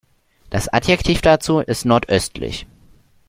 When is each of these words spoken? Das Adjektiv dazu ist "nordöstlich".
Das 0.49 0.67
Adjektiv 0.67 1.21
dazu 1.21 1.59
ist 1.59 1.85
"nordöstlich". 1.85 2.65